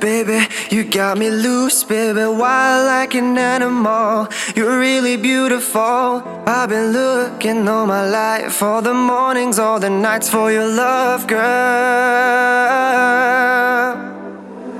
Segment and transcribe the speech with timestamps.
[0.00, 4.28] Baby, you got me loose, baby, wild like an animal.
[4.56, 6.22] You're really beautiful.
[6.46, 11.26] I've been looking all my life for the mornings, all the nights for your love,
[11.26, 11.40] girl.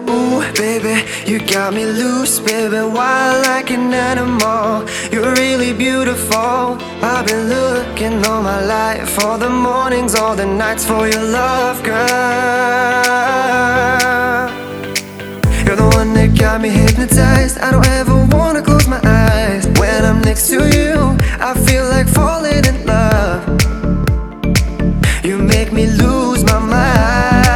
[0.09, 4.87] Ooh, baby, you got me loose, baby, wild like an animal.
[5.13, 6.79] You're really beautiful.
[7.03, 11.83] I've been looking all my life for the mornings, all the nights for your love,
[11.83, 13.11] girl.
[16.31, 17.59] That got me hypnotized.
[17.59, 19.67] I don't ever wanna close my eyes.
[19.79, 23.43] When I'm next to you, I feel like falling in love.
[25.25, 27.47] You make me lose my mind.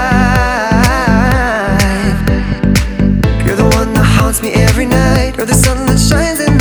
[3.47, 5.37] You're the one that haunts me every night.
[5.37, 6.53] You're the sun that shines in